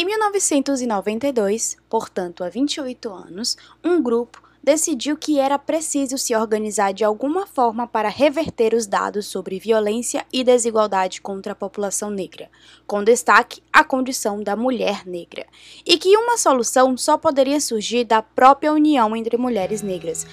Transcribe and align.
Em 0.00 0.04
1992, 0.04 1.76
portanto 1.90 2.44
há 2.44 2.48
28 2.48 3.12
anos, 3.12 3.56
um 3.82 4.00
grupo 4.00 4.40
decidiu 4.62 5.16
que 5.16 5.40
era 5.40 5.58
preciso 5.58 6.16
se 6.16 6.36
organizar 6.36 6.92
de 6.92 7.02
alguma 7.02 7.48
forma 7.48 7.84
para 7.84 8.08
reverter 8.08 8.74
os 8.74 8.86
dados 8.86 9.26
sobre 9.26 9.58
violência 9.58 10.24
e 10.32 10.44
desigualdade 10.44 11.20
contra 11.20 11.50
a 11.50 11.56
população 11.56 12.10
negra, 12.10 12.48
com 12.86 13.02
destaque 13.02 13.60
à 13.72 13.82
condição 13.82 14.40
da 14.40 14.54
mulher 14.54 15.04
negra, 15.04 15.44
e 15.84 15.98
que 15.98 16.16
uma 16.16 16.38
solução 16.38 16.96
só 16.96 17.18
poderia 17.18 17.60
surgir 17.60 18.04
da 18.04 18.22
própria 18.22 18.72
união 18.72 19.16
entre 19.16 19.36
mulheres 19.36 19.82
negras. 19.82 20.24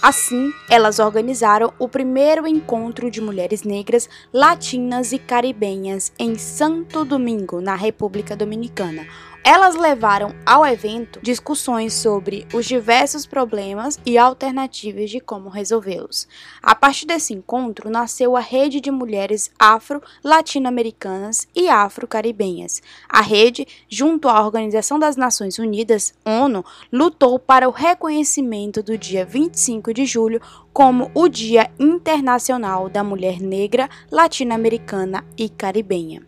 Assim, 0.00 0.52
elas 0.70 1.00
organizaram 1.00 1.72
o 1.76 1.88
primeiro 1.88 2.46
encontro 2.46 3.10
de 3.10 3.20
mulheres 3.20 3.64
negras, 3.64 4.08
latinas 4.32 5.12
e 5.12 5.18
caribenhas 5.18 6.12
em 6.16 6.36
Santo 6.36 7.04
Domingo, 7.04 7.60
na 7.60 7.74
República 7.74 8.36
Dominicana, 8.36 9.04
elas 9.44 9.74
levaram 9.74 10.34
ao 10.44 10.66
evento 10.66 11.20
discussões 11.22 11.94
sobre 11.94 12.46
os 12.52 12.66
diversos 12.66 13.26
problemas 13.26 13.98
e 14.04 14.18
alternativas 14.18 15.10
de 15.10 15.20
como 15.20 15.48
resolvê-los. 15.48 16.28
A 16.62 16.74
partir 16.74 17.06
desse 17.06 17.32
encontro 17.32 17.90
nasceu 17.90 18.36
a 18.36 18.40
Rede 18.40 18.80
de 18.80 18.90
Mulheres 18.90 19.50
Afro-Latino-Americanas 19.58 21.48
e 21.54 21.68
Afro-Caribenhas. 21.68 22.82
A 23.08 23.20
rede, 23.20 23.66
junto 23.88 24.28
à 24.28 24.44
Organização 24.44 24.98
das 24.98 25.16
Nações 25.16 25.58
Unidas, 25.58 26.14
ONU, 26.24 26.64
lutou 26.92 27.38
para 27.38 27.68
o 27.68 27.72
reconhecimento 27.72 28.82
do 28.82 28.98
dia 28.98 29.24
25 29.24 29.92
de 29.94 30.06
julho 30.06 30.40
como 30.72 31.10
o 31.14 31.28
Dia 31.28 31.70
Internacional 31.78 32.88
da 32.88 33.02
Mulher 33.02 33.40
Negra, 33.40 33.88
Latino-Americana 34.10 35.24
e 35.36 35.48
Caribenha. 35.48 36.22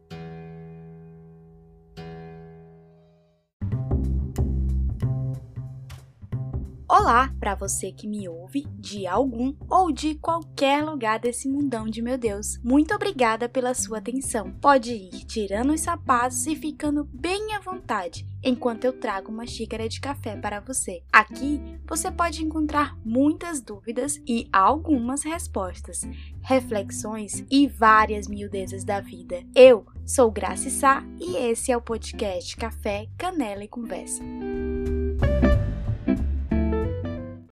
Olá 7.01 7.35
para 7.41 7.55
você 7.55 7.91
que 7.91 8.07
me 8.07 8.29
ouve 8.29 8.67
de 8.79 9.07
algum 9.07 9.55
ou 9.71 9.91
de 9.91 10.17
qualquer 10.17 10.85
lugar 10.85 11.19
desse 11.19 11.49
mundão 11.49 11.87
de 11.87 12.03
meu 12.03 12.19
Deus. 12.19 12.59
Muito 12.63 12.95
obrigada 12.95 13.49
pela 13.49 13.73
sua 13.73 13.97
atenção. 13.97 14.53
Pode 14.61 14.93
ir 14.93 15.25
tirando 15.25 15.73
os 15.73 15.81
sapatos 15.81 16.47
e 16.47 16.55
ficando 16.55 17.09
bem 17.11 17.55
à 17.55 17.59
vontade 17.59 18.27
enquanto 18.45 18.85
eu 18.85 18.93
trago 18.93 19.33
uma 19.33 19.47
xícara 19.47 19.89
de 19.89 19.99
café 19.99 20.37
para 20.37 20.61
você. 20.61 21.03
Aqui 21.11 21.59
você 21.89 22.11
pode 22.11 22.45
encontrar 22.45 22.95
muitas 23.03 23.63
dúvidas 23.63 24.21
e 24.29 24.47
algumas 24.53 25.23
respostas, 25.23 26.03
reflexões 26.43 27.43
e 27.51 27.67
várias 27.67 28.29
miudezas 28.29 28.85
da 28.85 29.01
vida. 29.01 29.43
Eu 29.55 29.87
sou 30.05 30.31
Graça 30.31 30.69
Sá 30.69 31.03
e 31.19 31.35
esse 31.39 31.73
é 31.73 31.77
o 31.77 31.81
podcast 31.81 32.55
Café, 32.59 33.09
Canela 33.17 33.65
e 33.65 33.69
Conversa. 33.69 34.23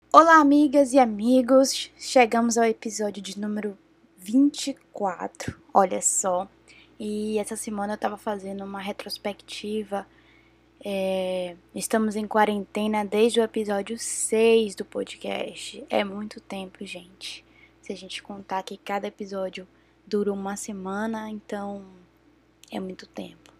Olá, 0.10 0.38
amigas 0.38 0.94
e 0.94 1.00
amigos! 1.00 1.92
Chegamos 1.98 2.58
ao 2.58 2.64
episódio 2.64 3.22
de 3.22 3.38
número 3.38 3.78
24, 4.18 5.60
olha 5.74 6.02
só. 6.02 6.48
E 6.98 7.38
essa 7.38 7.58
semana 7.58 7.94
eu 7.94 7.98
tava 7.98 8.16
fazendo 8.18 8.64
uma 8.64 8.80
retrospectiva. 8.80 10.08
É, 10.84 11.58
estamos 11.76 12.16
em 12.16 12.26
quarentena 12.26 13.04
desde 13.04 13.42
o 13.42 13.44
episódio 13.44 13.98
6 14.00 14.76
do 14.76 14.86
podcast. 14.86 15.86
É 15.90 16.06
muito 16.06 16.40
tempo, 16.40 16.86
gente. 16.86 17.44
Se 17.82 17.92
a 17.92 17.96
gente 17.96 18.24
contar 18.24 18.64
que 18.64 18.78
cada 18.78 19.08
episódio 19.08 19.68
dura 20.08 20.32
uma 20.32 20.56
semana, 20.56 21.30
então 21.30 21.84
é 22.72 22.80
muito 22.80 23.06
tempo. 23.06 23.52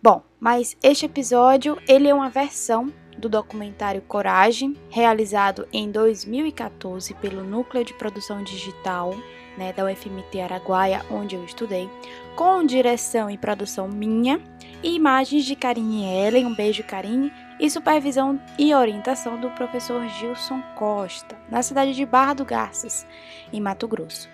Bom, 0.00 0.22
mas 0.38 0.76
este 0.80 1.06
episódio 1.06 1.76
ele 1.88 2.06
é 2.06 2.14
uma 2.14 2.30
versão 2.30 2.92
do 3.22 3.28
documentário 3.28 4.02
Coragem, 4.02 4.76
realizado 4.90 5.66
em 5.72 5.90
2014 5.92 7.14
pelo 7.14 7.44
Núcleo 7.44 7.84
de 7.84 7.94
Produção 7.94 8.42
Digital 8.42 9.14
né, 9.56 9.72
da 9.72 9.84
UFMT 9.84 10.40
Araguaia, 10.40 11.04
onde 11.08 11.36
eu 11.36 11.44
estudei, 11.44 11.88
com 12.34 12.66
direção 12.66 13.30
e 13.30 13.38
produção 13.38 13.86
minha, 13.86 14.40
e 14.82 14.96
imagens 14.96 15.44
de 15.44 15.54
Karine 15.54 16.04
Ellen, 16.04 16.46
um 16.46 16.54
beijo 16.54 16.82
Karine, 16.82 17.32
e 17.60 17.70
supervisão 17.70 18.40
e 18.58 18.74
orientação 18.74 19.40
do 19.40 19.50
professor 19.50 20.04
Gilson 20.08 20.60
Costa, 20.74 21.38
na 21.48 21.62
cidade 21.62 21.94
de 21.94 22.04
Barra 22.04 22.34
do 22.34 22.44
Garças, 22.44 23.06
em 23.52 23.60
Mato 23.60 23.86
Grosso. 23.86 24.28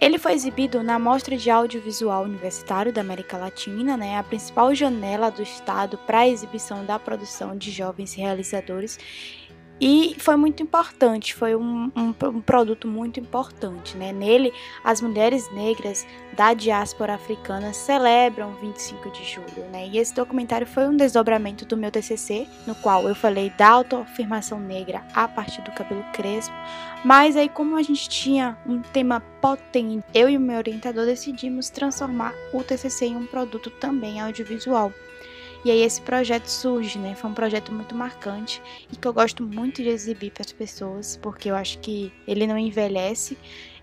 Ele 0.00 0.16
foi 0.16 0.32
exibido 0.32 0.80
na 0.80 0.96
Mostra 0.96 1.36
de 1.36 1.50
Audiovisual 1.50 2.22
Universitário 2.22 2.92
da 2.92 3.00
América 3.00 3.36
Latina, 3.36 3.96
né, 3.96 4.16
a 4.16 4.22
principal 4.22 4.72
janela 4.72 5.28
do 5.28 5.42
Estado 5.42 5.98
para 5.98 6.20
a 6.20 6.28
exibição 6.28 6.84
da 6.84 7.00
produção 7.00 7.56
de 7.56 7.72
jovens 7.72 8.14
realizadores, 8.14 8.96
e 9.80 10.16
foi 10.18 10.34
muito 10.34 10.62
importante, 10.62 11.34
foi 11.34 11.54
um, 11.54 11.90
um, 11.94 12.14
um, 12.26 12.40
produto 12.40 12.88
muito 12.88 13.20
importante. 13.20 13.96
Né? 13.96 14.12
Nele, 14.12 14.52
as 14.82 15.00
mulheres 15.00 15.50
negras 15.52 16.04
da 16.36 16.52
diáspora 16.52 17.14
africana 17.14 17.72
celebram 17.72 18.54
25 18.54 19.10
de 19.10 19.24
julho. 19.24 19.70
Né? 19.70 19.88
E 19.88 19.98
esse 19.98 20.12
documentário 20.12 20.66
foi 20.66 20.88
um 20.88 20.96
desdobramento 20.96 21.64
do 21.64 21.76
meu 21.76 21.92
TCC, 21.92 22.48
no 22.66 22.74
qual 22.76 23.08
eu 23.08 23.14
falei 23.14 23.50
da 23.50 23.68
autoafirmação 23.68 24.58
negra 24.58 25.04
a 25.14 25.28
partir 25.28 25.62
do 25.62 25.70
cabelo 25.70 26.04
crespo. 26.12 26.54
Mas 27.04 27.36
aí, 27.36 27.48
como 27.48 27.76
a 27.76 27.82
gente 27.82 28.08
tinha 28.08 28.58
um 28.66 28.82
tema 28.82 29.20
potente, 29.40 30.04
eu 30.12 30.28
e 30.28 30.36
o 30.36 30.40
meu 30.40 30.58
orientador 30.58 31.06
decidimos 31.06 31.70
transformar 31.70 32.34
o 32.52 32.64
TCC 32.64 33.06
em 33.06 33.16
um 33.16 33.26
produto 33.26 33.70
também 33.70 34.20
audiovisual. 34.20 34.92
E 35.64 35.70
aí 35.70 35.82
esse 35.82 36.00
projeto 36.00 36.46
surge, 36.46 36.98
né? 36.98 37.14
Foi 37.14 37.30
um 37.30 37.34
projeto 37.34 37.72
muito 37.72 37.94
marcante 37.94 38.62
e 38.90 38.96
que 38.96 39.06
eu 39.06 39.12
gosto 39.12 39.42
muito 39.42 39.82
de 39.82 39.88
exibir 39.88 40.30
para 40.30 40.42
as 40.42 40.52
pessoas, 40.52 41.18
porque 41.20 41.50
eu 41.50 41.56
acho 41.56 41.78
que 41.78 42.12
ele 42.26 42.46
não 42.46 42.56
envelhece 42.56 43.36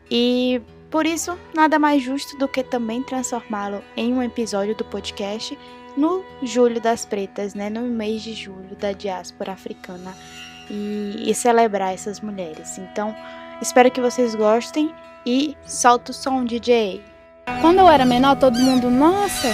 e 0.09 0.61
por 0.89 1.05
isso 1.05 1.37
nada 1.53 1.77
mais 1.77 2.01
justo 2.01 2.37
do 2.37 2.47
que 2.47 2.63
também 2.63 3.03
transformá-lo 3.03 3.83
em 3.97 4.13
um 4.13 4.23
episódio 4.23 4.75
do 4.75 4.85
podcast 4.85 5.57
no 5.97 6.23
Julho 6.43 6.79
das 6.79 7.05
Pretas, 7.05 7.53
né? 7.53 7.69
No 7.69 7.81
mês 7.81 8.21
de 8.21 8.33
julho 8.33 8.75
da 8.79 8.91
diáspora 8.91 9.53
africana 9.53 10.15
e, 10.69 11.29
e 11.29 11.33
celebrar 11.33 11.93
essas 11.93 12.19
mulheres. 12.19 12.77
Então, 12.77 13.15
espero 13.61 13.91
que 13.91 14.01
vocês 14.01 14.35
gostem 14.35 14.93
e 15.25 15.55
solta 15.65 16.11
o 16.11 16.13
som, 16.13 16.43
DJ. 16.43 17.01
Quando 17.61 17.79
eu 17.79 17.89
era 17.89 18.05
menor, 18.05 18.37
todo 18.37 18.59
mundo, 18.59 18.89
nossa, 18.89 19.49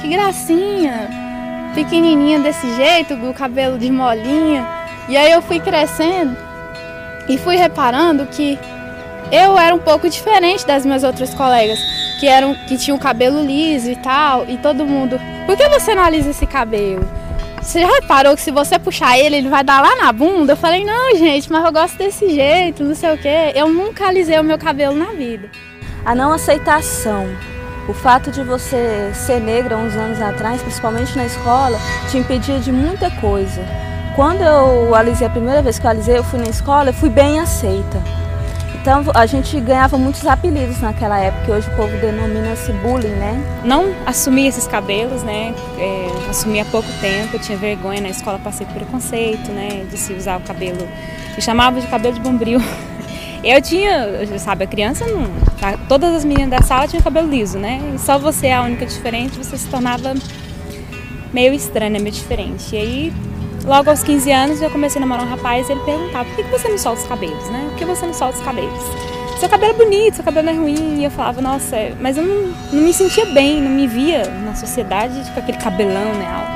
que 0.00 0.08
gracinha! 0.08 1.25
Pequenininha 1.74 2.38
desse 2.38 2.74
jeito, 2.74 3.14
o 3.14 3.34
cabelo 3.34 3.78
de 3.78 3.90
molinha. 3.90 4.66
E 5.08 5.16
aí 5.16 5.30
eu 5.30 5.42
fui 5.42 5.60
crescendo 5.60 6.36
e 7.28 7.38
fui 7.38 7.56
reparando 7.56 8.26
que 8.26 8.58
eu 9.30 9.58
era 9.58 9.74
um 9.74 9.78
pouco 9.78 10.08
diferente 10.08 10.66
das 10.66 10.86
minhas 10.86 11.02
outras 11.02 11.34
colegas, 11.34 11.78
que 12.20 12.26
eram 12.26 12.54
que 12.66 12.76
tinham 12.76 12.98
cabelo 12.98 13.44
liso 13.44 13.90
e 13.90 13.96
tal, 13.96 14.48
e 14.48 14.56
todo 14.56 14.86
mundo, 14.86 15.20
por 15.46 15.56
que 15.56 15.68
você 15.68 15.94
não 15.94 16.02
alisa 16.02 16.30
esse 16.30 16.46
cabelo? 16.46 17.08
Você 17.60 17.80
já 17.80 17.88
reparou 17.88 18.36
que 18.36 18.40
se 18.40 18.52
você 18.52 18.78
puxar 18.78 19.18
ele, 19.18 19.36
ele 19.36 19.48
vai 19.48 19.64
dar 19.64 19.82
lá 19.82 19.96
na 19.96 20.12
bunda? 20.12 20.52
Eu 20.52 20.56
falei, 20.56 20.84
não, 20.84 21.16
gente, 21.16 21.50
mas 21.50 21.64
eu 21.64 21.72
gosto 21.72 21.98
desse 21.98 22.30
jeito, 22.30 22.84
não 22.84 22.94
sei 22.94 23.12
o 23.12 23.18
quê. 23.18 23.52
Eu 23.56 23.68
nunca 23.68 24.06
alisei 24.06 24.38
o 24.38 24.44
meu 24.44 24.56
cabelo 24.56 24.94
na 24.94 25.06
vida. 25.06 25.50
A 26.04 26.14
não 26.14 26.32
aceitação 26.32 27.26
o 27.88 27.92
fato 27.92 28.30
de 28.30 28.42
você 28.42 29.10
ser 29.14 29.40
negra 29.40 29.76
uns 29.76 29.94
anos 29.94 30.20
atrás, 30.20 30.60
principalmente 30.60 31.16
na 31.16 31.26
escola, 31.26 31.78
te 32.10 32.18
impedia 32.18 32.58
de 32.58 32.72
muita 32.72 33.10
coisa. 33.10 33.62
Quando 34.14 34.42
eu 34.42 34.94
alisei 34.94 35.26
a 35.26 35.30
primeira 35.30 35.62
vez 35.62 35.78
que 35.78 35.86
eu 35.86 35.90
alisei, 35.90 36.18
eu 36.18 36.24
fui 36.24 36.38
na 36.38 36.48
escola, 36.48 36.90
eu 36.90 36.94
fui 36.94 37.10
bem 37.10 37.38
aceita. 37.38 38.02
Então 38.80 39.02
a 39.14 39.26
gente 39.26 39.60
ganhava 39.60 39.98
muitos 39.98 40.24
apelidos 40.26 40.80
naquela 40.80 41.18
época, 41.18 41.52
hoje 41.52 41.68
o 41.68 41.74
povo 41.74 41.96
denomina-se 41.98 42.72
bullying, 42.72 43.08
né? 43.08 43.60
Não 43.64 43.92
assumi 44.06 44.46
esses 44.46 44.66
cabelos, 44.68 45.24
né? 45.24 45.52
É, 45.76 46.30
assumi 46.30 46.60
há 46.60 46.64
pouco 46.64 46.88
tempo, 47.00 47.34
eu 47.34 47.40
tinha 47.40 47.58
vergonha 47.58 48.00
na 48.00 48.10
escola, 48.10 48.38
passei 48.38 48.64
por 48.64 48.76
preconceito, 48.76 49.50
né? 49.50 49.84
De 49.90 49.98
se 49.98 50.12
usar 50.12 50.38
o 50.38 50.40
cabelo, 50.40 50.86
me 51.34 51.42
chamava 51.42 51.80
de 51.80 51.86
cabelo 51.88 52.14
de 52.14 52.20
bombril. 52.20 52.60
Eu 53.46 53.62
tinha, 53.62 54.26
sabe, 54.40 54.64
a 54.64 54.66
criança 54.66 55.06
não. 55.06 55.24
Tá, 55.60 55.78
todas 55.88 56.12
as 56.12 56.24
meninas 56.24 56.50
da 56.50 56.66
sala 56.66 56.88
tinham 56.88 57.00
cabelo 57.00 57.30
liso, 57.30 57.60
né? 57.60 57.80
E 57.94 57.98
só 57.98 58.18
você, 58.18 58.50
a 58.50 58.62
única 58.62 58.84
diferente, 58.84 59.38
você 59.38 59.56
se 59.56 59.68
tornava 59.68 60.14
meio 61.32 61.54
estranha, 61.54 62.00
meio 62.00 62.10
diferente. 62.10 62.74
E 62.74 62.78
aí, 62.78 63.12
logo 63.64 63.88
aos 63.88 64.02
15 64.02 64.32
anos, 64.32 64.60
eu 64.60 64.68
comecei 64.68 65.00
a 65.00 65.06
namorar 65.06 65.24
um 65.24 65.30
rapaz 65.30 65.68
e 65.68 65.72
ele 65.72 65.80
perguntava: 65.82 66.24
por 66.24 66.34
que 66.34 66.50
você 66.50 66.68
não 66.68 66.76
solta 66.76 67.02
os 67.02 67.06
cabelos, 67.06 67.48
né? 67.50 67.66
Por 67.68 67.78
que 67.78 67.84
você 67.84 68.04
não 68.04 68.14
solta 68.14 68.36
os 68.36 68.44
cabelos? 68.44 68.82
Seu 69.38 69.48
cabelo 69.48 69.74
é 69.74 69.76
bonito, 69.76 70.14
seu 70.14 70.24
cabelo 70.24 70.48
é 70.48 70.52
ruim. 70.52 70.98
E 70.98 71.04
eu 71.04 71.10
falava: 71.12 71.40
nossa, 71.40 71.76
mas 72.00 72.16
eu 72.18 72.24
não, 72.24 72.52
não 72.72 72.82
me 72.82 72.92
sentia 72.92 73.26
bem, 73.26 73.62
não 73.62 73.70
me 73.70 73.86
via 73.86 74.24
na 74.44 74.56
sociedade 74.56 75.14
com 75.30 75.38
aquele 75.38 75.58
cabelão, 75.58 76.14
né? 76.14 76.55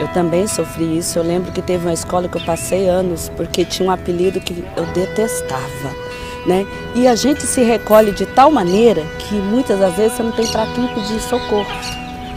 Eu 0.00 0.08
também 0.08 0.46
sofri 0.46 0.98
isso. 0.98 1.18
Eu 1.18 1.22
lembro 1.22 1.52
que 1.52 1.60
teve 1.60 1.84
uma 1.84 1.92
escola 1.92 2.28
que 2.28 2.36
eu 2.36 2.44
passei 2.44 2.88
anos 2.88 3.30
porque 3.36 3.64
tinha 3.64 3.88
um 3.88 3.92
apelido 3.92 4.40
que 4.40 4.64
eu 4.76 4.86
detestava. 4.86 6.08
Né? 6.46 6.66
E 6.94 7.06
a 7.06 7.14
gente 7.14 7.42
se 7.42 7.62
recolhe 7.62 8.12
de 8.12 8.24
tal 8.24 8.50
maneira 8.50 9.02
que 9.18 9.34
muitas 9.34 9.78
das 9.78 9.94
vezes 9.94 10.16
você 10.16 10.22
não 10.22 10.32
tem 10.32 10.46
para 10.46 10.66
quem 10.66 10.86
pedir 10.88 11.20
socorro. 11.20 11.66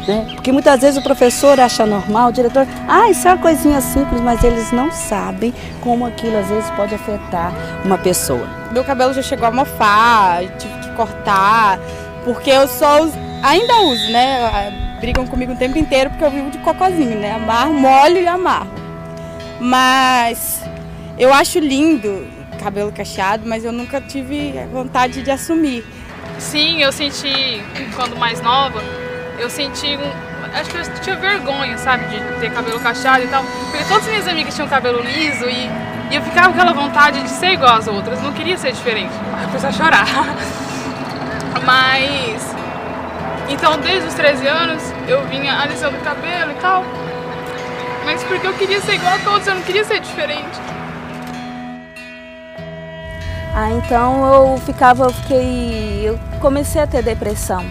Né? 0.07 0.27
Porque 0.33 0.51
muitas 0.51 0.81
vezes 0.81 0.99
o 0.99 1.03
professor 1.03 1.59
acha 1.59 1.85
normal, 1.85 2.29
o 2.29 2.33
diretor, 2.33 2.67
ah, 2.87 3.09
isso 3.09 3.27
é 3.27 3.33
uma 3.33 3.41
coisinha 3.41 3.79
simples, 3.79 4.19
mas 4.19 4.43
eles 4.43 4.71
não 4.71 4.91
sabem 4.91 5.53
como 5.79 6.05
aquilo 6.05 6.37
às 6.37 6.47
vezes 6.47 6.69
pode 6.71 6.95
afetar 6.95 7.53
uma 7.85 7.97
pessoa. 7.99 8.47
Meu 8.71 8.83
cabelo 8.83 9.13
já 9.13 9.21
chegou 9.21 9.47
a 9.47 9.51
mofar, 9.51 10.41
tive 10.57 10.73
que 10.79 10.89
cortar, 10.95 11.79
porque 12.25 12.49
eu 12.49 12.67
só 12.67 13.03
uso, 13.03 13.13
ainda 13.43 13.81
uso, 13.81 14.11
né? 14.11 14.90
Brigam 15.01 15.27
comigo 15.27 15.53
o 15.53 15.55
tempo 15.57 15.77
inteiro 15.77 16.11
porque 16.11 16.23
eu 16.23 16.31
vivo 16.31 16.51
de 16.51 16.59
cocôzinho, 16.59 17.19
né? 17.19 17.33
Amarro, 17.33 17.73
molho 17.73 18.17
e 18.17 18.27
amarro. 18.27 18.69
Mas 19.59 20.61
eu 21.17 21.33
acho 21.33 21.59
lindo 21.59 22.25
cabelo 22.61 22.91
cacheado, 22.91 23.43
mas 23.47 23.65
eu 23.65 23.71
nunca 23.71 23.99
tive 23.99 24.53
vontade 24.71 25.23
de 25.23 25.31
assumir. 25.31 25.83
Sim, 26.37 26.81
eu 26.81 26.91
senti, 26.91 27.61
quando 27.95 28.15
mais 28.15 28.41
nova, 28.41 28.81
eu 29.39 29.49
senti 29.49 29.97
um. 29.97 30.31
Acho 30.53 30.69
que 30.69 30.77
eu 30.77 31.01
tinha 31.01 31.15
vergonha, 31.15 31.77
sabe, 31.77 32.05
de 32.05 32.19
ter 32.39 32.51
cabelo 32.51 32.79
cacheado 32.79 33.23
e 33.23 33.27
tal. 33.27 33.43
Porque 33.43 33.83
todas 33.85 34.03
as 34.03 34.09
minhas 34.09 34.27
amigas 34.27 34.53
tinham 34.53 34.67
cabelo 34.67 35.01
liso 35.01 35.45
e, 35.49 35.69
e 36.11 36.15
eu 36.15 36.21
ficava 36.21 36.53
com 36.53 36.59
aquela 36.59 36.73
vontade 36.73 37.21
de 37.23 37.29
ser 37.29 37.53
igual 37.53 37.77
às 37.77 37.87
outras. 37.87 38.21
Não 38.21 38.33
queria 38.33 38.57
ser 38.57 38.73
diferente. 38.73 39.13
Eu 39.53 39.69
a 39.69 39.71
chorar. 39.71 40.07
Mas. 41.65 42.30
Então, 43.51 43.77
desde 43.79 44.07
os 44.07 44.13
13 44.13 44.47
anos, 44.47 44.81
eu 45.09 45.27
vinha 45.27 45.59
alisando 45.59 45.97
o 45.97 45.99
cabelo 45.99 46.51
e 46.51 46.55
tal. 46.55 46.85
Mas 48.05 48.23
porque 48.23 48.47
eu 48.47 48.53
queria 48.53 48.79
ser 48.79 48.95
igual 48.95 49.13
a 49.13 49.19
todos, 49.19 49.45
eu 49.45 49.55
não 49.55 49.61
queria 49.61 49.83
ser 49.83 49.99
diferente. 49.99 50.57
Ah, 53.53 53.69
então 53.71 54.33
eu 54.33 54.57
ficava, 54.59 55.03
eu 55.03 55.09
fiquei, 55.11 56.01
eu 56.05 56.17
comecei 56.39 56.81
a 56.81 56.87
ter 56.87 57.03
depressão. 57.03 57.61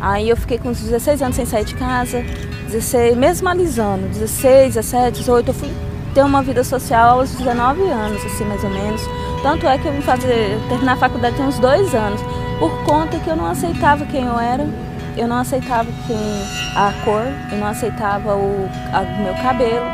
Aí 0.00 0.28
eu 0.28 0.36
fiquei 0.36 0.58
com 0.58 0.68
uns 0.68 0.80
16 0.80 1.22
anos 1.22 1.34
sem 1.34 1.44
sair 1.44 1.64
de 1.64 1.74
casa, 1.74 2.22
16, 2.68 3.16
mesmo 3.16 3.48
alisando, 3.48 4.06
16, 4.08 4.74
17, 4.74 5.18
18, 5.18 5.48
eu 5.48 5.54
fui 5.54 5.70
ter 6.14 6.22
uma 6.22 6.40
vida 6.40 6.62
social 6.62 7.18
aos 7.18 7.32
19 7.32 7.82
anos, 7.82 8.24
assim, 8.24 8.44
mais 8.44 8.62
ou 8.62 8.70
menos. 8.70 9.02
Tanto 9.42 9.66
é 9.66 9.76
que 9.76 9.86
eu 9.86 9.92
vim 9.92 10.02
fazer, 10.02 10.56
terminar 10.68 10.92
a 10.92 10.96
faculdade 10.96 11.34
tem 11.34 11.44
uns 11.44 11.58
dois 11.58 11.92
anos, 11.94 12.20
por 12.60 12.70
conta 12.84 13.18
que 13.18 13.28
eu 13.28 13.34
não 13.34 13.46
aceitava 13.46 14.06
quem 14.06 14.24
eu 14.24 14.38
era, 14.38 14.64
eu 15.20 15.28
não 15.28 15.36
aceitava 15.36 15.86
a 16.74 16.92
cor, 17.04 17.26
eu 17.52 17.58
não 17.58 17.66
aceitava 17.66 18.34
o, 18.34 18.68
a, 18.90 19.02
meu 19.22 19.34
cabelo. 19.34 19.84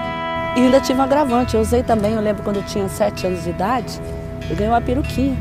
E 0.57 0.61
ainda 0.61 0.81
tive 0.81 1.01
um 1.01 1.03
agravante, 1.03 1.55
eu 1.55 1.61
usei 1.61 1.83
também, 1.83 2.15
eu 2.15 2.21
lembro 2.21 2.45
quando 2.45 2.57
eu 2.57 2.63
tinha 2.63 2.89
7 2.89 3.27
anos 3.27 3.43
de 3.43 3.51
idade, 3.51 4.01
eu 4.49 4.55
ganhei 4.55 4.73
uma 4.73 4.81
peruquinha. 4.81 5.37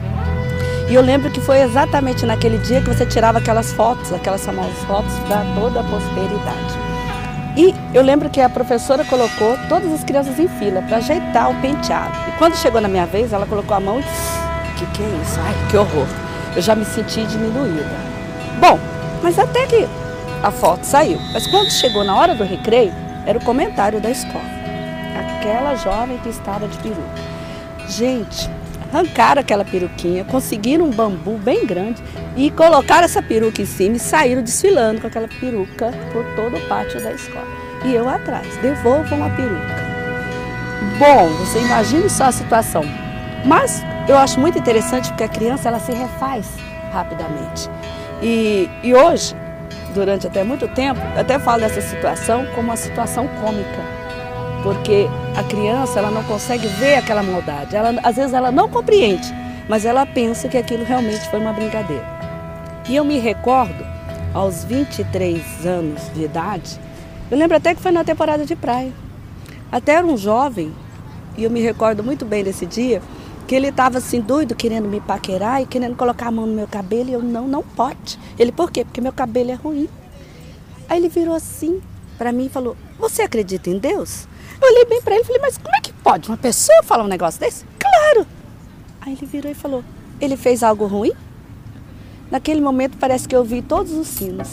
E 0.89 0.93
eu 0.93 1.01
lembro 1.01 1.29
que 1.31 1.39
foi 1.39 1.61
exatamente 1.61 2.25
naquele 2.25 2.57
dia 2.57 2.81
que 2.81 2.89
você 2.89 3.05
tirava 3.05 3.37
aquelas 3.37 3.71
fotos, 3.73 4.11
aquelas 4.11 4.43
famosas 4.43 4.77
fotos 4.85 5.13
para 5.27 5.43
toda 5.53 5.81
a 5.81 5.83
prosperidade. 5.83 6.85
E 7.55 7.73
eu 7.93 8.01
lembro 8.01 8.29
que 8.29 8.41
a 8.41 8.49
professora 8.49 9.05
colocou 9.05 9.55
todas 9.69 9.91
as 9.93 10.03
crianças 10.03 10.37
em 10.39 10.47
fila 10.47 10.81
para 10.81 10.97
ajeitar 10.97 11.49
o 11.49 11.61
penteado. 11.61 12.13
E 12.27 12.31
quando 12.37 12.55
chegou 12.55 12.81
na 12.81 12.87
minha 12.87 13.05
vez, 13.05 13.31
ela 13.31 13.45
colocou 13.45 13.77
a 13.77 13.79
mão 13.79 13.99
e 13.99 14.73
que 14.77 14.85
que 14.87 15.03
é 15.03 15.21
isso? 15.21 15.39
Ai, 15.39 15.55
que 15.69 15.77
horror. 15.77 16.07
Eu 16.55 16.61
já 16.61 16.75
me 16.75 16.85
senti 16.85 17.23
diminuída. 17.25 17.95
Bom, 18.59 18.79
mas 19.25 19.39
até 19.39 19.65
que 19.65 19.87
a 20.43 20.51
foto 20.51 20.83
saiu. 20.83 21.17
Mas 21.33 21.47
quando 21.47 21.71
chegou 21.71 22.03
na 22.03 22.15
hora 22.15 22.35
do 22.35 22.43
recreio, 22.43 22.93
era 23.25 23.39
o 23.39 23.43
comentário 23.43 23.99
da 23.99 24.11
escola. 24.11 24.45
Aquela 25.19 25.73
jovem 25.73 26.19
que 26.19 26.29
estava 26.29 26.67
de 26.67 26.77
peruca. 26.77 27.01
Gente, 27.89 28.47
arrancaram 28.93 29.41
aquela 29.41 29.65
peruquinha, 29.65 30.23
conseguiram 30.25 30.85
um 30.85 30.91
bambu 30.91 31.39
bem 31.39 31.65
grande 31.65 32.03
e 32.37 32.51
colocaram 32.51 33.05
essa 33.05 33.19
peruca 33.19 33.63
em 33.63 33.65
cima 33.65 33.95
e 33.95 33.99
saíram 33.99 34.43
desfilando 34.43 35.01
com 35.01 35.07
aquela 35.07 35.27
peruca 35.27 35.91
por 36.13 36.23
todo 36.35 36.57
o 36.57 36.67
pátio 36.67 37.01
da 37.01 37.11
escola. 37.11 37.47
E 37.83 37.95
eu 37.95 38.07
atrás, 38.07 38.55
devolvam 38.57 39.25
a 39.25 39.29
peruca. 39.31 39.75
Bom, 40.99 41.29
você 41.39 41.61
imagine 41.61 42.07
só 42.11 42.25
a 42.25 42.31
situação. 42.31 42.83
Mas 43.43 43.81
eu 44.07 44.19
acho 44.19 44.39
muito 44.39 44.59
interessante 44.59 45.07
porque 45.09 45.23
a 45.23 45.27
criança 45.27 45.67
ela 45.67 45.79
se 45.79 45.91
refaz 45.91 46.45
rapidamente. 46.93 47.67
E, 48.21 48.69
e 48.83 48.93
hoje, 48.93 49.35
durante 49.93 50.27
até 50.27 50.43
muito 50.43 50.67
tempo, 50.69 50.99
até 51.17 51.37
falo 51.39 51.61
dessa 51.61 51.81
situação 51.81 52.45
como 52.55 52.69
uma 52.69 52.77
situação 52.77 53.27
cômica 53.41 54.05
porque 54.65 55.07
a 55.37 55.43
criança 55.43 55.99
ela 55.99 56.09
não 56.09 56.23
consegue 56.23 56.67
ver 56.67 56.95
aquela 56.95 57.21
maldade. 57.21 57.75
Ela, 57.75 57.99
às 58.01 58.15
vezes 58.15 58.33
ela 58.33 58.51
não 58.51 58.67
compreende, 58.67 59.31
mas 59.69 59.85
ela 59.85 60.07
pensa 60.07 60.49
que 60.49 60.57
aquilo 60.57 60.83
realmente 60.83 61.29
foi 61.29 61.39
uma 61.39 61.53
brincadeira. 61.53 62.03
E 62.89 62.95
eu 62.95 63.05
me 63.05 63.19
recordo, 63.19 63.85
aos 64.33 64.63
23 64.63 65.67
anos 65.67 66.01
de 66.15 66.23
idade, 66.23 66.79
eu 67.29 67.37
lembro 67.37 67.55
até 67.55 67.75
que 67.75 67.81
foi 67.81 67.91
na 67.91 68.03
temporada 68.03 68.43
de 68.43 68.55
praia. 68.55 68.91
Até 69.71 69.93
era 69.93 70.05
um 70.05 70.17
jovem, 70.17 70.73
e 71.37 71.43
eu 71.43 71.51
me 71.51 71.61
recordo 71.61 72.03
muito 72.03 72.25
bem 72.25 72.43
desse 72.43 72.65
dia, 72.65 73.03
que 73.45 73.55
ele 73.55 73.67
estava 73.67 73.99
assim 73.99 74.19
doido, 74.19 74.55
querendo 74.55 74.87
me 74.87 74.99
paquerar 74.99 75.61
e 75.61 75.65
querendo 75.65 75.95
colocar 75.95 76.27
a 76.27 76.31
mão 76.31 76.45
no 76.45 76.53
meu 76.53 76.67
cabelo, 76.67 77.09
e 77.09 77.13
eu, 77.13 77.21
não, 77.21 77.47
não 77.47 77.63
pode. 77.63 78.19
Ele, 78.37 78.51
por 78.51 78.71
quê? 78.71 78.83
Porque 78.83 78.99
meu 78.99 79.13
cabelo 79.13 79.51
é 79.51 79.53
ruim. 79.53 79.87
Aí 80.89 80.97
ele 80.97 81.09
virou 81.09 81.35
assim 81.35 81.81
para 82.17 82.31
mim 82.31 82.45
e 82.45 82.49
falou, 82.49 82.75
você 82.99 83.21
acredita 83.21 83.69
em 83.69 83.77
Deus? 83.77 84.27
Eu 84.61 84.69
olhei 84.69 84.85
bem 84.85 85.01
para 85.01 85.15
ele 85.15 85.23
e 85.23 85.25
falei, 85.25 85.41
mas 85.41 85.57
como 85.57 85.75
é 85.75 85.81
que 85.81 85.93
pode 85.93 86.29
uma 86.29 86.37
pessoa 86.37 86.81
falar 86.83 87.03
um 87.03 87.07
negócio 87.07 87.39
desse? 87.39 87.65
Claro! 87.79 88.27
Aí 89.01 89.13
ele 89.13 89.25
virou 89.25 89.51
e 89.51 89.55
falou, 89.55 89.83
ele 90.19 90.37
fez 90.37 90.63
algo 90.63 90.87
ruim? 90.87 91.11
Naquele 92.31 92.61
momento 92.61 92.97
parece 92.97 93.27
que 93.27 93.35
eu 93.35 93.43
vi 93.43 93.61
todos 93.61 93.91
os 93.91 94.07
sinos. 94.07 94.49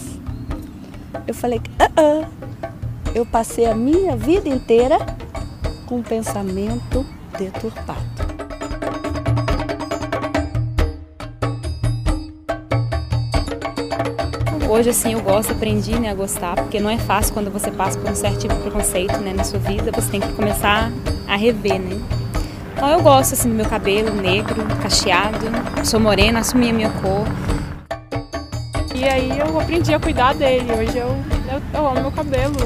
Eu 1.26 1.34
falei, 1.34 1.60
ah, 1.78 1.90
ah. 1.96 2.68
eu 3.14 3.24
passei 3.24 3.66
a 3.66 3.74
minha 3.74 4.16
vida 4.16 4.48
inteira 4.48 4.98
com 5.86 5.98
um 5.98 6.02
pensamento 6.02 7.06
deturpado. 7.38 8.11
Hoje, 14.72 14.88
assim, 14.88 15.12
eu 15.12 15.20
gosto, 15.20 15.52
aprendi 15.52 16.00
né, 16.00 16.08
a 16.08 16.14
gostar, 16.14 16.56
porque 16.56 16.80
não 16.80 16.88
é 16.88 16.96
fácil 16.96 17.34
quando 17.34 17.52
você 17.52 17.70
passa 17.70 17.98
por 17.98 18.10
um 18.10 18.14
certo 18.14 18.38
tipo 18.38 18.54
de 18.54 18.60
preconceito 18.62 19.18
né, 19.18 19.34
na 19.34 19.44
sua 19.44 19.58
vida, 19.58 19.92
você 19.92 20.12
tem 20.12 20.18
que 20.18 20.32
começar 20.32 20.90
a 21.28 21.36
rever, 21.36 21.78
né? 21.78 22.00
Então 22.72 22.88
eu 22.88 23.02
gosto, 23.02 23.34
assim, 23.34 23.50
do 23.50 23.54
meu 23.54 23.66
cabelo 23.66 24.14
negro, 24.14 24.64
cacheado, 24.80 25.44
sou 25.84 26.00
morena, 26.00 26.40
assumi 26.40 26.70
a 26.70 26.72
minha 26.72 26.88
cor. 26.88 27.26
E 28.94 29.04
aí 29.04 29.38
eu 29.38 29.60
aprendi 29.60 29.92
a 29.92 30.00
cuidar 30.00 30.32
dele, 30.32 30.72
hoje 30.72 30.96
eu, 30.96 31.08
eu, 31.52 31.62
eu 31.74 31.86
amo 31.86 32.00
meu 32.00 32.10
cabelo. 32.10 32.56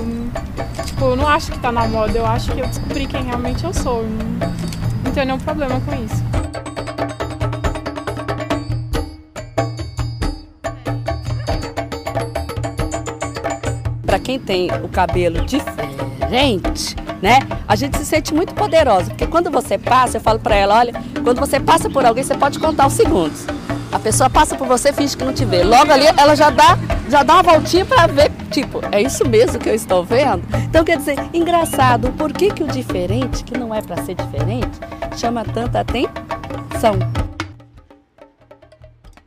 Tipo, 0.85 1.07
eu 1.07 1.17
não 1.17 1.27
acho 1.27 1.51
que 1.51 1.59
tá 1.59 1.73
na 1.73 1.89
moda, 1.89 2.17
eu 2.17 2.25
acho 2.25 2.53
que 2.53 2.61
eu 2.61 2.69
descobri 2.69 3.07
quem 3.09 3.25
realmente 3.25 3.65
eu 3.65 3.75
sou. 3.75 4.05
Não, 4.05 4.49
não 5.05 5.11
tenho 5.11 5.27
nenhum 5.27 5.41
problema 5.41 5.81
com 5.81 6.05
isso. 6.05 6.23
Quem 14.27 14.41
tem 14.41 14.69
o 14.83 14.89
cabelo 14.89 15.45
diferente, 15.45 16.97
né? 17.23 17.39
A 17.69 17.77
gente 17.77 17.97
se 17.97 18.05
sente 18.05 18.35
muito 18.35 18.55
poderosa, 18.55 19.11
porque 19.11 19.25
quando 19.25 19.53
você 19.53 19.79
passa, 19.79 20.17
eu 20.17 20.21
falo 20.21 20.41
para 20.41 20.57
ela, 20.57 20.79
olha, 20.79 20.93
quando 21.23 21.39
você 21.39 21.61
passa 21.61 21.89
por 21.89 22.05
alguém, 22.05 22.25
você 22.25 22.35
pode 22.35 22.59
contar 22.59 22.89
os 22.89 22.95
segundos. 22.95 23.47
A 23.93 24.01
pessoa 24.01 24.29
passa 24.29 24.57
por 24.57 24.67
você, 24.67 24.93
finge 24.93 25.17
que 25.17 25.23
não 25.23 25.33
te 25.33 25.45
vê. 25.45 25.63
Logo 25.63 25.93
ali, 25.93 26.07
ela 26.17 26.35
já 26.35 26.51
dá, 26.51 26.77
já 27.09 27.23
dá 27.23 27.35
uma 27.35 27.43
voltinha 27.45 27.87
para 27.87 28.09
ver, 28.09 28.33
tipo, 28.51 28.81
é 28.91 29.01
isso 29.01 29.25
mesmo 29.29 29.61
que 29.61 29.69
eu 29.69 29.75
estou 29.77 30.03
vendo? 30.03 30.43
Então, 30.65 30.85
quer 30.85 30.97
dizer, 30.99 31.17
engraçado, 31.33 32.11
por 32.15 32.33
que, 32.33 32.51
que 32.51 32.65
o 32.65 32.67
diferente, 32.67 33.45
que 33.45 33.57
não 33.57 33.73
é 33.73 33.81
para 33.81 34.03
ser 34.03 34.17
diferente, 34.17 34.81
chama 35.17 35.45
tanta 35.45 35.79
atenção? 35.79 36.99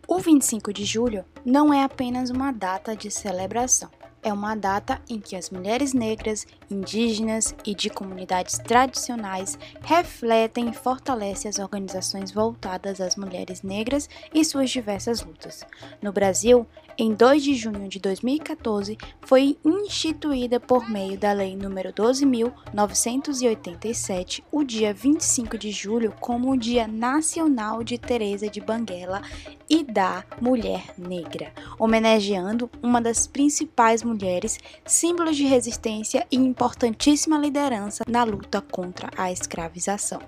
O 0.05 0.19
25 0.19 0.73
de 0.73 0.83
julho 0.83 1.23
não 1.45 1.73
é 1.73 1.85
apenas 1.85 2.29
uma 2.29 2.51
data 2.51 2.97
de 2.97 3.09
celebração 3.09 3.89
é 4.21 4.31
uma 4.33 4.55
data 4.55 5.01
em 5.09 5.19
que 5.19 5.35
as 5.35 5.49
mulheres 5.49 5.93
negras, 5.93 6.45
indígenas 6.69 7.55
e 7.65 7.73
de 7.73 7.89
comunidades 7.89 8.57
tradicionais 8.57 9.57
refletem 9.81 10.69
e 10.69 10.73
fortalecem 10.73 11.49
as 11.49 11.59
organizações 11.59 12.31
voltadas 12.31 12.99
às 12.99 13.15
mulheres 13.15 13.61
negras 13.61 14.09
e 14.33 14.43
suas 14.43 14.69
diversas 14.69 15.21
lutas. 15.21 15.65
No 16.01 16.11
Brasil, 16.11 16.67
em 17.01 17.13
2 17.13 17.41
de 17.41 17.55
junho 17.55 17.87
de 17.87 17.97
2014, 17.97 18.97
foi 19.21 19.57
instituída 19.63 20.59
por 20.59 20.89
meio 20.89 21.17
da 21.17 21.31
Lei 21.31 21.55
nº 21.55 21.93
12.987 21.93 24.43
o 24.51 24.65
dia 24.65 24.93
25 24.93 25.57
de 25.57 25.71
julho 25.71 26.13
como 26.19 26.51
o 26.51 26.57
Dia 26.57 26.89
Nacional 26.89 27.85
de 27.85 27.97
Teresa 27.97 28.49
de 28.49 28.59
Banguela 28.59 29.21
e 29.69 29.81
da 29.81 30.25
Mulher 30.41 30.93
Negra, 30.97 31.53
homenageando 31.79 32.69
uma 32.83 33.01
das 33.01 33.25
principais 33.25 34.03
mulheres, 34.03 34.59
símbolos 34.85 35.37
de 35.37 35.45
resistência 35.45 36.27
e 36.29 36.35
importantíssima 36.35 37.37
liderança 37.37 38.03
na 38.09 38.25
luta 38.25 38.59
contra 38.59 39.09
a 39.15 39.31
escravização. 39.31 40.19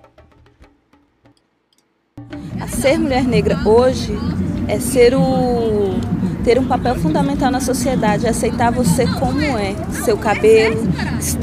A 2.58 2.66
ser 2.66 2.98
mulher 2.98 3.24
negra 3.24 3.58
hoje 3.68 4.14
é 4.68 4.80
ser 4.80 5.14
o 5.14 6.00
ter 6.44 6.58
um 6.58 6.64
papel 6.64 6.94
fundamental 6.96 7.50
na 7.50 7.60
sociedade, 7.60 8.26
aceitar 8.26 8.70
você 8.70 9.06
como 9.06 9.40
é, 9.40 9.74
seu 10.04 10.16
cabelo, 10.16 10.82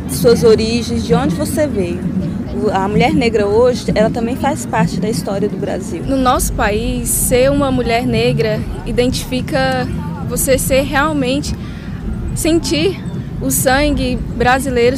suas 0.10 0.44
origens, 0.44 1.06
de 1.06 1.14
onde 1.14 1.36
você 1.36 1.66
veio. 1.68 2.00
A 2.74 2.88
mulher 2.88 3.14
negra 3.14 3.48
hoje, 3.48 3.86
ela 3.96 4.10
também 4.10 4.36
faz 4.36 4.66
parte 4.66 5.00
da 5.00 5.10
história 5.10 5.48
do 5.48 5.58
Brasil. 5.58 6.04
No 6.06 6.18
nosso 6.18 6.52
país, 6.54 7.08
ser 7.08 7.50
uma 7.50 7.72
mulher 7.72 8.06
negra 8.06 8.60
identifica 8.86 9.88
você 10.28 10.58
ser 10.58 10.82
realmente 10.82 11.56
sentir 12.36 13.02
o 13.42 13.50
sangue 13.50 14.18
brasileiro 14.36 14.98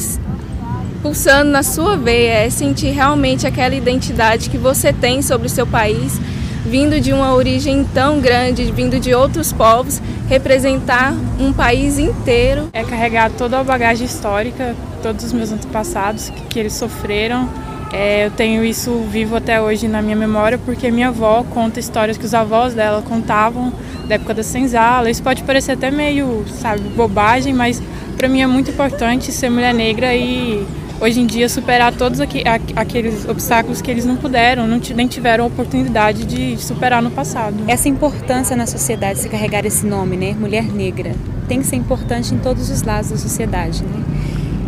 pulsando 1.02 1.50
na 1.52 1.64
sua 1.64 1.98
veia, 1.98 2.46
é 2.46 2.50
sentir 2.50 2.90
realmente 2.90 3.48
aquela 3.48 3.74
identidade 3.74 4.50
que 4.50 4.58
você 4.58 4.94
tem 4.94 5.22
sobre 5.22 5.48
o 5.48 5.50
seu 5.50 5.66
país, 5.66 6.20
vindo 6.66 7.00
de 7.00 7.12
uma 7.12 7.34
origem 7.34 7.84
tão 7.94 8.20
grande, 8.20 8.72
vindo 8.72 9.00
de 9.00 9.14
outros 9.14 9.52
povos, 9.52 10.02
representar 10.28 11.14
um 11.40 11.52
país 11.52 11.98
inteiro. 11.98 12.70
É 12.74 12.84
carregar 12.84 13.32
toda 13.32 13.60
a 13.60 13.64
bagagem 13.64 14.06
histórica, 14.06 14.76
todos 15.02 15.26
os 15.26 15.34
meus 15.34 15.52
antepassados 15.52 16.30
que, 16.30 16.42
que 16.44 16.60
eles 16.60 16.74
sofreram. 16.74 17.50
É, 17.94 18.28
eu 18.28 18.32
tenho 18.32 18.64
isso 18.64 19.06
vivo 19.12 19.36
até 19.36 19.62
hoje 19.62 19.86
na 19.88 20.02
minha 20.02 20.16
memória 20.16 20.58
porque 20.58 20.90
minha 20.90 21.10
avó 21.10 21.44
conta 21.44 21.78
histórias 21.78 22.18
que 22.18 22.24
os 22.26 22.34
avós 22.34 22.74
dela 22.74 23.02
contavam 23.02 23.74
da 24.08 24.16
época 24.16 24.34
da 24.34 24.44
senzala. 24.44 25.10
Isso 25.10 25.22
pode 25.22 25.44
parecer 25.44 25.74
até 25.74 25.92
meio, 25.92 26.46
sabe, 26.48 26.82
bobagem, 26.96 27.54
mas 27.54 27.82
para 28.16 28.30
mim 28.30 28.42
é 28.42 28.48
muito 28.48 28.72
importante 28.72 29.32
ser 29.32 29.50
mulher 29.50 29.74
negra 29.74 30.16
e 30.16 30.66
hoje 31.02 31.20
em 31.20 31.26
dia 31.26 31.50
superar 31.50 31.92
todos 31.92 32.20
aqueles 32.22 33.28
obstáculos 33.28 33.82
que 33.82 33.90
eles 33.90 34.06
não 34.06 34.16
puderam, 34.16 34.68
não 34.68 34.80
nem 34.96 35.08
tiveram 35.08 35.48
oportunidade 35.48 36.24
de 36.26 36.56
superar 36.62 37.02
no 37.02 37.10
passado. 37.10 37.56
Essa 37.68 37.90
importância 37.90 38.56
na 38.56 38.68
sociedade, 38.68 39.20
se 39.20 39.28
carregar 39.28 39.66
esse 39.66 39.86
nome, 39.86 40.16
né, 40.16 40.36
mulher 40.40 40.64
negra, 40.64 41.16
tem 41.48 41.60
que 41.60 41.66
ser 41.66 41.76
importante 41.76 42.34
em 42.34 42.38
todos 42.38 42.70
os 42.70 42.84
lados 42.84 43.10
da 43.10 43.18
sociedade, 43.18 43.84
né? 43.84 44.04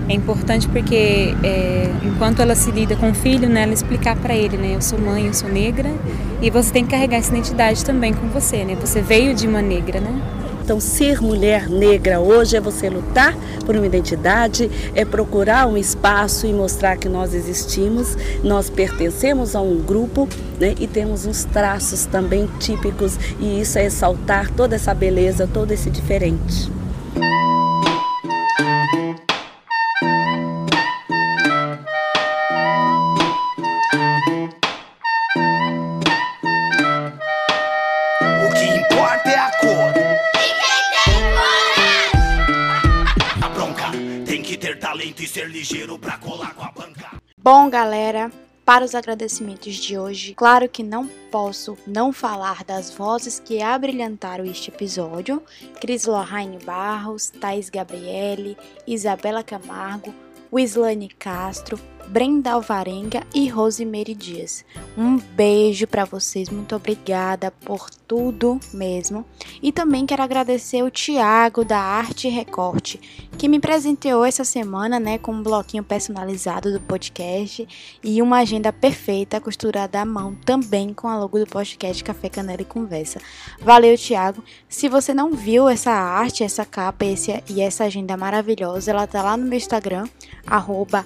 É 0.09 0.13
importante 0.13 0.67
porque 0.67 1.33
é, 1.43 1.89
enquanto 2.03 2.41
ela 2.41 2.55
se 2.55 2.69
lida 2.71 2.93
com 2.95 3.11
o 3.11 3.13
filho, 3.13 3.47
né, 3.47 3.63
ela 3.63 3.73
explicar 3.73 4.17
para 4.17 4.35
ele, 4.35 4.57
né, 4.57 4.75
eu 4.75 4.81
sou 4.81 4.99
mãe, 4.99 5.27
eu 5.27 5.33
sou 5.33 5.47
negra, 5.47 5.89
e 6.41 6.49
você 6.49 6.73
tem 6.73 6.83
que 6.83 6.91
carregar 6.91 7.17
essa 7.17 7.31
identidade 7.31 7.85
também 7.85 8.13
com 8.13 8.27
você, 8.27 8.65
né? 8.65 8.75
Você 8.81 9.01
veio 9.01 9.33
de 9.33 9.47
uma 9.47 9.61
negra, 9.61 10.01
né? 10.01 10.21
Então, 10.63 10.79
ser 10.79 11.21
mulher 11.21 11.69
negra 11.69 12.21
hoje 12.21 12.55
é 12.55 12.61
você 12.61 12.89
lutar 12.89 13.35
por 13.65 13.75
uma 13.75 13.85
identidade, 13.85 14.71
é 14.95 15.03
procurar 15.03 15.67
um 15.67 15.75
espaço 15.75 16.47
e 16.47 16.53
mostrar 16.53 16.95
que 16.95 17.09
nós 17.09 17.33
existimos, 17.33 18.17
nós 18.41 18.69
pertencemos 18.69 19.57
a 19.57 19.61
um 19.61 19.81
grupo 19.81 20.27
né, 20.57 20.73
e 20.79 20.87
temos 20.87 21.25
uns 21.25 21.43
traços 21.43 22.05
também 22.05 22.47
típicos, 22.59 23.19
e 23.41 23.59
isso 23.59 23.77
é 23.77 23.83
exaltar 23.83 24.51
toda 24.51 24.75
essa 24.75 24.93
beleza, 24.93 25.49
todo 25.51 25.71
esse 25.73 25.89
diferente. 25.89 26.71
Ligeiro 45.49 45.99
pra 45.99 46.17
colar 46.17 46.53
com 46.53 46.63
a 46.63 46.71
banca. 46.71 47.21
Bom, 47.37 47.69
galera, 47.69 48.31
para 48.63 48.85
os 48.85 48.95
agradecimentos 48.95 49.75
de 49.75 49.97
hoje, 49.97 50.33
claro 50.33 50.69
que 50.69 50.81
não 50.81 51.05
posso 51.29 51.77
não 51.85 52.13
falar 52.13 52.63
das 52.63 52.89
vozes 52.89 53.39
que 53.39 53.61
abrilhantaram 53.61 54.45
este 54.45 54.69
episódio: 54.69 55.43
Cris 55.81 56.05
Barros, 56.63 57.29
Thais 57.29 57.69
Gabriele, 57.69 58.57
Isabela 58.87 59.43
Camargo, 59.43 60.15
Wislane 60.49 61.09
Castro, 61.09 61.77
Brenda 62.07 62.51
Alvarenga 62.51 63.23
e 63.33 63.47
Rosemary 63.47 64.13
Dias. 64.13 64.63
Um 64.97 65.17
beijo 65.17 65.87
para 65.87 66.05
vocês, 66.05 66.49
muito 66.49 66.75
obrigada 66.75 67.51
por 67.65 67.89
tudo 67.89 68.59
mesmo. 68.71 69.25
E 69.61 69.71
também 69.71 70.05
quero 70.05 70.21
agradecer 70.21 70.83
o 70.83 70.91
Tiago 70.91 71.65
da 71.65 71.79
Arte 71.79 72.27
Recorte, 72.27 73.29
que 73.37 73.47
me 73.47 73.59
presenteou 73.59 74.23
essa 74.23 74.43
semana, 74.43 74.99
né, 74.99 75.17
com 75.17 75.31
um 75.31 75.41
bloquinho 75.41 75.83
personalizado 75.83 76.71
do 76.71 76.79
podcast 76.79 77.67
e 78.03 78.21
uma 78.21 78.37
agenda 78.39 78.71
perfeita 78.71 79.41
costurada 79.41 79.99
à 79.99 80.05
mão 80.05 80.35
também 80.45 80.93
com 80.93 81.07
a 81.07 81.17
logo 81.17 81.39
do 81.39 81.47
podcast 81.47 82.03
Café 82.03 82.29
Canela 82.29 82.61
e 82.61 82.65
Conversa. 82.65 83.19
Valeu, 83.59 83.97
Tiago. 83.97 84.43
Se 84.69 84.87
você 84.87 85.13
não 85.13 85.33
viu 85.33 85.67
essa 85.67 85.91
arte, 85.91 86.43
essa 86.43 86.65
capa 86.65 87.05
esse, 87.05 87.43
e 87.49 87.61
essa 87.61 87.85
agenda 87.85 88.15
maravilhosa, 88.15 88.91
ela 88.91 89.07
tá 89.07 89.23
lá 89.23 89.35
no 89.35 89.45
meu 89.45 89.57
Instagram, 89.57 90.07
arroba 90.45 91.05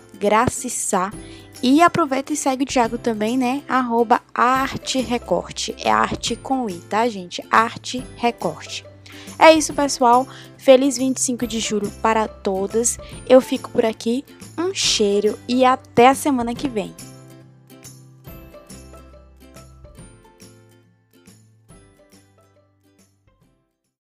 e 1.61 1.81
aproveita 1.81 2.33
e 2.33 2.37
segue 2.37 2.63
o 2.63 2.67
Thiago 2.67 2.97
também, 2.97 3.37
né? 3.37 3.63
Arroba 3.67 4.21
Arte 4.33 4.99
Recorte. 4.99 5.75
É 5.79 5.89
arte 5.89 6.35
com 6.35 6.69
I, 6.69 6.75
tá, 6.81 7.07
gente? 7.07 7.43
Arte 7.49 8.03
Recorte. 8.15 8.85
É 9.39 9.53
isso, 9.53 9.73
pessoal. 9.73 10.27
Feliz 10.57 10.97
25 10.97 11.47
de 11.47 11.59
julho 11.59 11.91
para 12.01 12.27
todas. 12.27 12.97
Eu 13.27 13.41
fico 13.41 13.69
por 13.69 13.85
aqui. 13.85 14.23
Um 14.57 14.73
cheiro 14.73 15.37
e 15.47 15.63
até 15.63 16.07
a 16.07 16.15
semana 16.15 16.53
que 16.53 16.67
vem. 16.67 16.93